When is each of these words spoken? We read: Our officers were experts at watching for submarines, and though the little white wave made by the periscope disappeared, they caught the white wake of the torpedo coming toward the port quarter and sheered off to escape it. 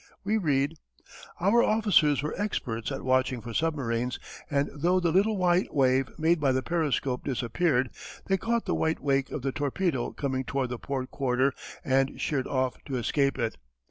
We 0.23 0.37
read: 0.37 0.79
Our 1.39 1.61
officers 1.61 2.23
were 2.23 2.33
experts 2.35 2.91
at 2.91 3.03
watching 3.03 3.39
for 3.39 3.53
submarines, 3.53 4.17
and 4.49 4.71
though 4.73 4.99
the 4.99 5.11
little 5.11 5.37
white 5.37 5.75
wave 5.75 6.09
made 6.17 6.39
by 6.39 6.53
the 6.53 6.63
periscope 6.63 7.23
disappeared, 7.23 7.91
they 8.25 8.37
caught 8.37 8.65
the 8.65 8.73
white 8.73 8.99
wake 8.99 9.29
of 9.29 9.43
the 9.43 9.51
torpedo 9.51 10.11
coming 10.11 10.43
toward 10.43 10.69
the 10.69 10.79
port 10.79 11.11
quarter 11.11 11.53
and 11.85 12.19
sheered 12.19 12.47
off 12.47 12.83
to 12.85 12.95
escape 12.95 13.37
it. 13.37 13.59